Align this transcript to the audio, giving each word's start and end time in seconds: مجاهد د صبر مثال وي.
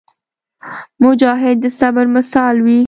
مجاهد 1.03 1.57
د 1.63 1.65
صبر 1.79 2.05
مثال 2.15 2.55
وي. 2.65 2.79